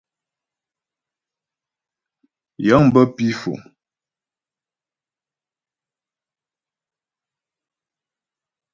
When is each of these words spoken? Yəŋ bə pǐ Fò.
Yəŋ 2.65 2.83
bə 2.93 3.01
pǐ 3.15 3.25
Fò. 3.39 3.53